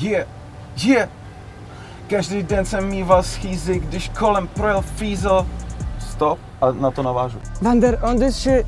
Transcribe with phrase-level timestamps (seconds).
[0.00, 0.26] Yeah,
[0.84, 1.08] yeah.
[2.06, 5.46] Každý den jsem mýval schýzy, když kolem projel fízel.
[5.98, 7.38] Stop a na to navážu.
[7.62, 8.66] Vander on this shit.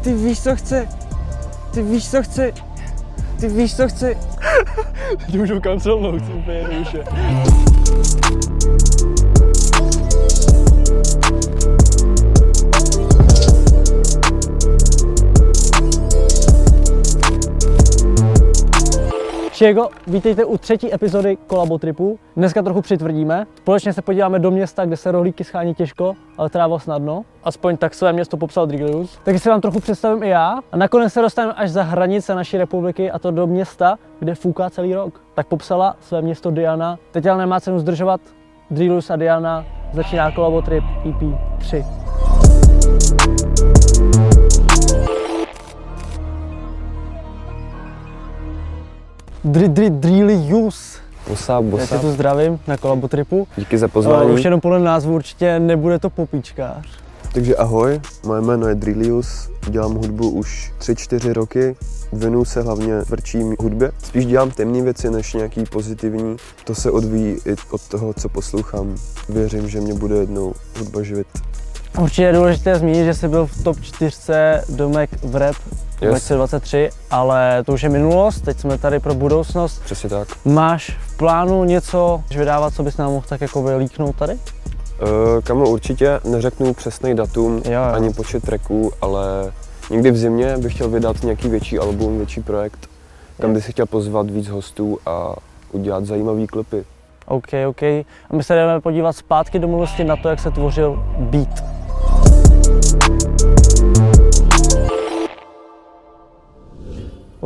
[0.00, 0.88] Ty víš, co chce.
[1.74, 2.52] Ty víš, co chce.
[3.40, 4.14] Ty víš, co chce.
[5.26, 7.04] Teď můžu kancelnout, úplně jednoduše.
[19.66, 22.18] Šiego, vítejte u třetí epizody Kolabo Tripu.
[22.36, 23.46] Dneska trochu přitvrdíme.
[23.56, 27.24] Společně se podíváme do města, kde se rohlíky schání těžko, ale tráva snadno.
[27.44, 29.18] Aspoň tak své město popsal Driglius.
[29.24, 30.58] Takže se vám trochu představím i já.
[30.72, 34.70] A nakonec se dostaneme až za hranice naší republiky a to do města, kde fouká
[34.70, 35.20] celý rok.
[35.34, 36.98] Tak popsala své město Diana.
[37.10, 38.20] Teď ale nemá cenu zdržovat.
[38.70, 41.84] Driglius a Diana začíná Kolabo Trip EP 3.
[49.46, 50.98] Dri, dri, Drilius.
[51.26, 53.48] What's up, Já tě tu zdravím na Kolabo Tripu.
[53.56, 54.30] Díky za Uh, pozvání.
[54.30, 56.88] už jenom podle názvu určitě nebude to popičkář.
[57.32, 61.76] Takže ahoj, moje jméno je Drilius, dělám hudbu už 3-4 roky,
[62.12, 63.92] věnuju se hlavně tvrdší hudbě.
[64.04, 68.94] Spíš dělám temné věci než nějaký pozitivní, to se odvíjí i od toho, co poslouchám.
[69.28, 71.26] Věřím, že mě bude jednou hudba živit.
[72.00, 74.16] Určitě je důležité zmínit, že jsi byl v top 4
[74.68, 75.56] domek v rap
[76.00, 76.10] Yes.
[76.10, 79.82] 2023, ale to už je minulost, teď jsme tady pro budoucnost.
[79.84, 80.28] Přesně tak.
[80.44, 84.32] Máš v plánu něco vydávat, co bys nám mohl tak jako vylíknout tady?
[84.32, 84.38] Uh,
[85.44, 87.80] kamo, určitě neřeknu přesný datum Jo, jo.
[87.94, 89.52] ani počet tracků, ale
[89.90, 92.88] někdy v zimě bych chtěl vydat nějaký větší album, větší projekt,
[93.40, 95.34] kam bych si chtěl pozvat víc hostů a
[95.72, 96.84] udělat zajímavý klipy.
[97.26, 97.82] OK, OK.
[97.82, 101.64] A my se jdeme podívat zpátky do minulosti na to, jak se tvořil beat.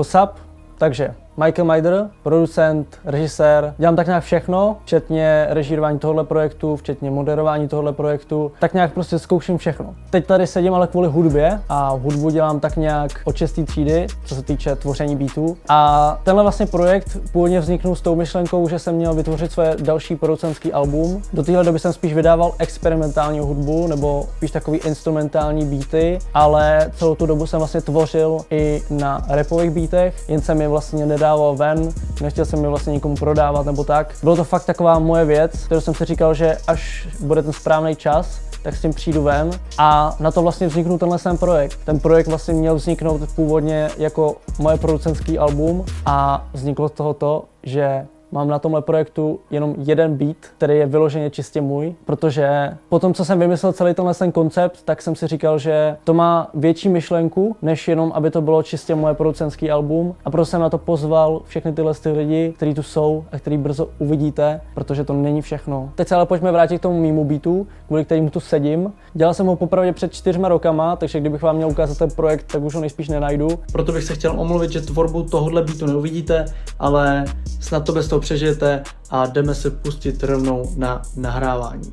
[0.00, 0.40] What's up?
[0.78, 7.68] Takže Michael Maider, producent, režisér, dělám tak nějak všechno, včetně režírování tohohle projektu, včetně moderování
[7.68, 9.94] tohohle projektu, tak nějak prostě zkouším všechno.
[10.10, 13.60] Teď tady sedím ale kvůli hudbě a hudbu dělám tak nějak od 6.
[13.66, 15.56] třídy, co se týče tvoření beatů.
[15.68, 20.16] A tenhle vlastně projekt původně vzniknul s tou myšlenkou, že jsem měl vytvořit své další
[20.16, 21.22] producentský album.
[21.32, 27.14] Do téhle doby jsem spíš vydával experimentální hudbu nebo spíš takový instrumentální beaty, ale celou
[27.14, 31.92] tu dobu jsem vlastně tvořil i na rapových beatech, jen jsem je vlastně nedával ven,
[32.22, 34.14] nechtěl jsem je vlastně nikomu prodávat nebo tak.
[34.22, 37.96] Bylo to fakt taková moje věc, kterou jsem si říkal, že až bude ten správný
[37.96, 41.78] čas, tak s tím přijdu ven a na to vlastně vzniknul tenhle ten projekt.
[41.84, 47.44] Ten projekt vlastně měl vzniknout původně jako moje producentský album a vzniklo z toho to,
[47.62, 52.98] že Mám na tomhle projektu jenom jeden beat, který je vyloženě čistě můj, protože po
[52.98, 56.50] tom, co jsem vymyslel celý tenhle ten koncept, tak jsem si říkal, že to má
[56.54, 60.14] větší myšlenku, než jenom, aby to bylo čistě moje producentský album.
[60.24, 63.58] A proto jsem na to pozval všechny tyhle ty lidi, kteří tu jsou a který
[63.58, 65.90] brzo uvidíte, protože to není všechno.
[65.94, 68.92] Teď se ale pojďme vrátit k tomu mýmu beatu, kvůli kterému tu sedím.
[69.14, 72.62] Dělal jsem ho popravdě před čtyřma rokama, takže kdybych vám měl ukázat ten projekt, tak
[72.62, 73.48] už ho nejspíš nenajdu.
[73.72, 76.44] Proto bych se chtěl omluvit, že tvorbu tohohle beatu neuvidíte,
[76.78, 77.24] ale
[77.60, 81.92] snad to bez toho přežijete a jdeme se pustit rovnou na nahrávání.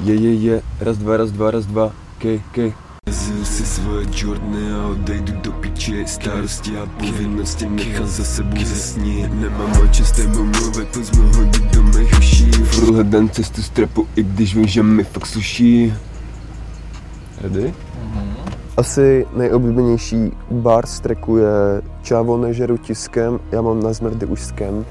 [0.00, 2.72] Je, je, je, raz, dva, raz, dva, raz, dva, kej, kej.
[3.10, 9.30] Zil si svoje čorné a odejdu do piče Starosti a povinnosti nechám za sebou zasnít
[9.34, 13.62] Nemám o čem s tebou mluvit, pojď jsme hodit do mých uší Furt hledám cestu
[13.62, 15.94] z trapu, i když vím, že mi fakt sluší
[17.40, 17.74] Ready?
[18.76, 24.84] Asi nejoblíbenější bar z tracku je Čávo nežeru tiskem, já mám na zmrdy už skem.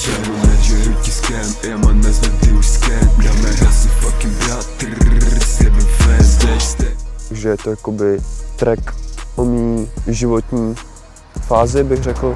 [0.00, 6.24] Čemu nežeru tiskem, já mám nazvat ty už skem Dáme hlasy fucking bratr, seven fan
[6.24, 6.96] Stage, stage
[7.30, 8.20] že je to jakoby
[8.56, 8.94] track
[9.36, 10.74] o mý životní
[11.40, 12.34] fázi, bych řekl.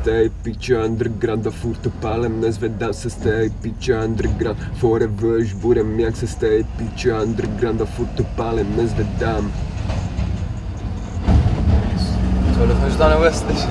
[0.00, 6.00] Stay piče underground a furt to pálem Nezvedám se stay piče underground Forever už budem
[6.00, 9.52] jak se stay piče underground a furt to pálem nezvedám
[12.54, 13.70] Co, doufám, že to nebude slyšet.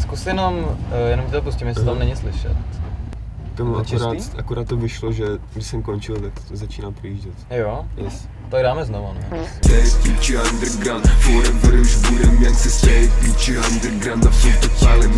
[0.00, 2.56] Zkus jenom, eh, jenom ti to pustím, jestli tam není slyšet.
[3.54, 7.34] Tomu To akorát, akorát to vyšlo, že když jsem končil, tak to začíná projíždět.
[7.50, 8.28] Jo, Yes.
[8.48, 9.38] tak dáme znovu, ne?
[9.64, 15.12] Stay piče underground Forever už budem jak se stay piče underground a furt to pálem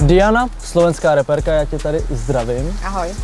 [0.00, 2.78] Diana, slovenská reperka, já tě tady zdravím.
[2.84, 3.14] Ahoj.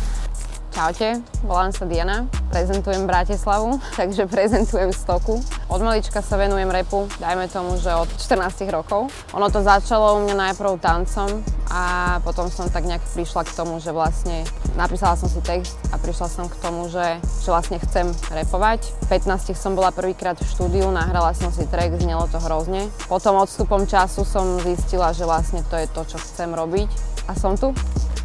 [0.73, 5.37] Čaute, volám sa Diana, prezentujem Bratislavu, takže prezentujem Stoku.
[5.69, 9.13] Od malička sa venujem repu, dajme tomu, že od 14 rokov.
[9.37, 11.81] Ono to začalo u mňa najprv tancom a
[12.21, 14.45] potom som tak nejak prišla k tomu, že vlastne
[14.77, 18.85] napísala som si text a prišla som k tomu, že, že vlastne chcem repovať.
[19.09, 22.93] V 15 som bola prvýkrát v štúdiu, nahrala som si track, znelo to hrozne.
[23.09, 26.89] Potom odstupom času som zistila, že vlastne to je to, čo chcem robiť
[27.25, 27.73] a som tu.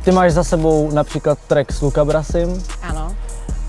[0.04, 2.52] Ty máš za sebou například track s Luka Brasim,
[2.84, 3.16] Áno.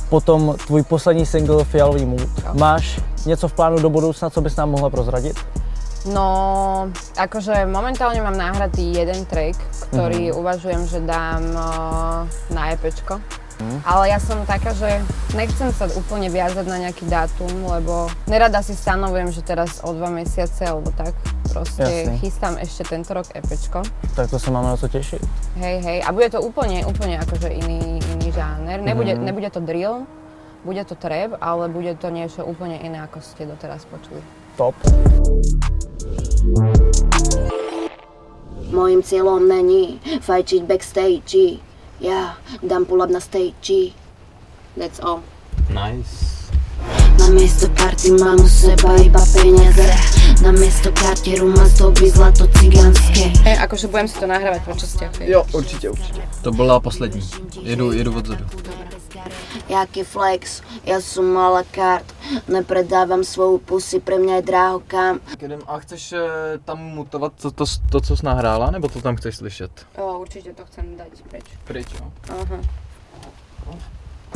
[0.09, 2.29] potom tvůj poslední single Fialový mood.
[2.53, 5.39] Máš něco v plánu do budoucna, co bys nám mohla prozradit?
[6.07, 6.87] No,
[7.19, 9.59] akože momentálne mám nahratý jeden track,
[9.91, 12.23] ktorý uvažujem, že dám uh,
[12.53, 13.19] na EPčko.
[13.83, 15.03] Ale ja som taká, že
[15.35, 20.07] nechcem sa úplne viazať na nejaký dátum, lebo nerada si stanovujem, že teraz o dva
[20.07, 21.11] mesiace alebo tak.
[21.49, 22.17] Proste Jasne.
[22.21, 23.81] chystám ešte tento rok EPčko.
[24.15, 25.25] Tak to se máme na co těšit.
[25.57, 25.99] Hej, hej.
[26.05, 28.79] A bude to úplne, úplne akože iný, iný žáner.
[28.79, 30.05] Nebude, nebude to drill,
[30.65, 34.21] bude to trap, ale bude to niečo úplne iné, ako ste doteraz počuli.
[34.59, 34.75] Top.
[38.69, 41.63] Mojím cieľom není fajčiť backstage.
[41.99, 43.91] Ja dám pull up na stage.
[44.77, 45.25] That's all.
[45.73, 46.29] Nice.
[47.19, 49.89] Na miesto party mám u seba iba peniaze.
[50.43, 53.35] Na miesto kartieru ma zdobí zlato cigánske.
[53.43, 55.19] Hej, akože budem si to nahrávať po častiach.
[55.19, 55.29] hej.
[55.29, 56.21] Jo, určitě, určitě.
[56.41, 57.21] To byla poslední.
[57.61, 58.45] Jedu, jedu odzadu.
[59.69, 62.05] Jaký flex, ja som mala kart.
[62.45, 65.21] Nepredávam svoju pusy, pre mňa je dráho kam.
[65.67, 66.21] A chceš eh,
[66.65, 69.71] tam mutovat to, to, to, co jsi nahrála, nebo to tam chceš slyšet?
[69.97, 71.45] O, určite to chcem dať preč.
[71.65, 72.05] Pryč, jo.
[72.29, 72.59] Aha.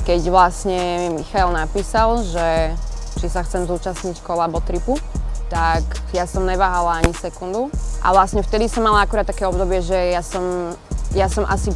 [0.04, 2.76] Keď vlastne mi Michal napísal, že
[3.22, 5.00] či sa chcem zúčastniť kolabo tripu,
[5.48, 7.70] tak ja som neváhala ani sekundu.
[8.02, 10.74] A vlastne vtedy som mala akurát také obdobie, že ja som,
[11.14, 11.72] ja som asi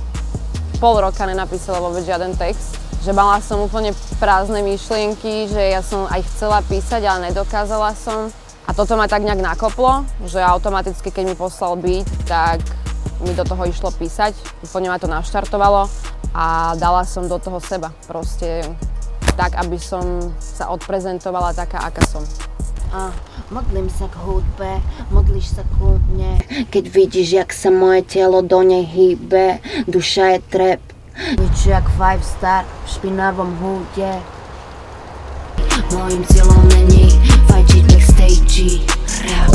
[0.82, 2.87] pol roka nenapísala vôbec žiaden text.
[3.06, 8.34] Že mala som úplne prázdne myšlienky, že ja som aj chcela písať, ale nedokázala som.
[8.68, 12.60] A toto ma tak nejak nakoplo, že automaticky, keď mi poslal beat, tak
[13.24, 14.36] mi do toho išlo písať.
[14.68, 15.88] Úplne ma to naštartovalo
[16.36, 17.96] a dala som do toho seba.
[18.06, 18.68] Proste
[19.40, 22.26] tak, aby som sa odprezentovala taká, aká som.
[22.92, 23.12] A
[23.54, 26.40] modlím sa k hudbe, modlíš sa ku mne.
[26.74, 30.82] Keď vidíš, jak sa moje telo do nej hýbe, duša je trep.
[31.18, 34.12] Nič jak five star v špinavom húde.
[35.90, 37.10] Mojím cieľom není
[37.50, 38.66] fajčiť backstage.
[39.26, 39.52] Rap.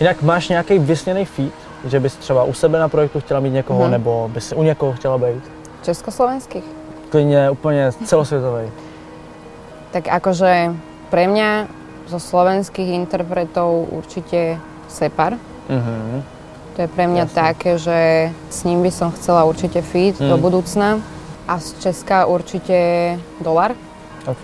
[0.00, 1.52] Jinak máš nějaký vysněný feed,
[1.84, 3.90] že bys třeba u sebe na projektu chtěla mít někoho, Mhm.
[3.90, 5.44] nebo bys u někoho chtěla být?
[5.82, 6.64] Československých?
[7.10, 8.70] Klidně úplně celosvětový.
[9.90, 10.70] Tak akože
[11.10, 11.66] pre mňa
[12.06, 14.54] zo slovenských interpretov určite
[14.86, 15.34] Separ.
[15.66, 16.22] Mhm.
[16.76, 17.36] To je pre mňa Jasne.
[17.36, 17.98] také, že
[18.50, 20.42] s ním by som chcela určite fit do Mm.
[20.42, 20.88] budúcna.
[21.48, 22.76] A z Česka určite
[23.42, 23.74] Dolar.
[24.26, 24.42] OK,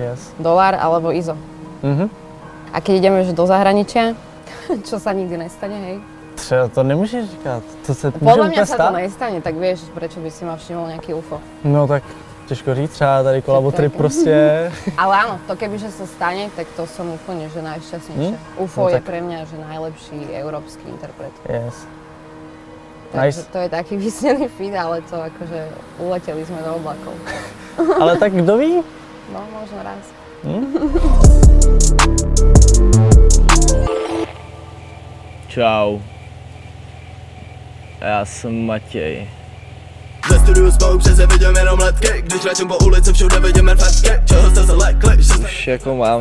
[0.00, 0.34] yes.
[0.38, 1.38] Dolar alebo Izo.
[1.82, 2.10] Mhm.
[2.74, 4.18] A keď ideme už do zahraničia,
[4.88, 5.96] čo sa nikdy nestane, hej.
[6.34, 7.62] Třeba to nemůžeš říkat.
[7.86, 8.90] To se mňa sa stát.
[8.90, 11.40] to nestane, tak vieš, prečo by si ma všimol nejaký UFO.
[11.64, 12.02] No tak
[12.48, 14.72] těžko říct, třeba tady kolabo trip prostě.
[14.96, 18.40] Ale áno, to kebyže sa stane, tak to som úplne že najšťastnejšia.
[18.56, 21.32] UFO No je pre mňa že najlepší európsky interpret.
[21.44, 21.84] Yes.
[23.12, 23.52] Takže Nice.
[23.52, 25.60] to je taký vysnený feed, ale to akože
[26.00, 27.14] uleteli sme do oblakov.
[28.02, 28.82] Ale tak kdo ví?
[29.32, 30.04] No, možno raz.
[35.48, 36.00] Čau.
[38.00, 39.28] Já jsem Matěj.
[40.30, 42.22] Ve studiu spolu přeze vidím jenom letky.
[42.22, 46.20] Když kráčím po ulici všude vidím merfetky Čeho jste se lekli, Už jako mám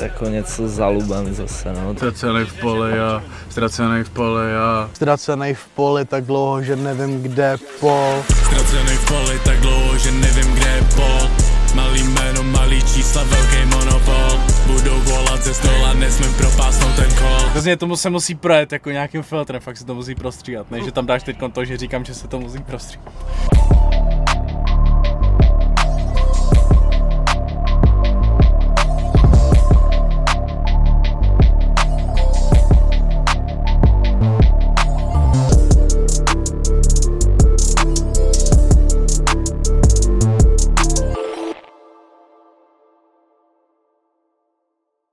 [0.00, 1.94] jako něco za lubem zase, no.
[1.94, 7.22] Ztracený v poli a ztracený v poli a Ztracený v poli tak dlouho, že nevím,
[7.22, 8.24] kde je pol.
[8.46, 11.30] Ztracený v poli tak dlouho, že nevím kde je pol.
[11.74, 17.76] Malý jméno, malý čísla, velký monopol Budou volat ze stola, nesmím propásnout ten kol Hrozně
[17.76, 21.06] tomu se musí projet jako nějakým filtrem, fakt se to musí prostříhat, ne, že tam
[21.06, 23.12] dáš teď to, že říkám, že se to musí prostříhat.